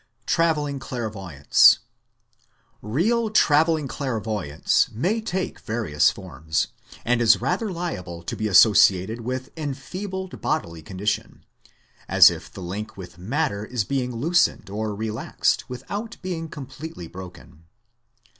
[0.25, 1.77] Travelling Clairvoyance
[2.81, 6.69] Real travelling clairvoyance may take various forms,
[7.05, 11.45] and is rather liable to be associated with enfeebled bodily condition,
[12.09, 17.65] as if the link with matter was being loosened or relaxed without being completely broken.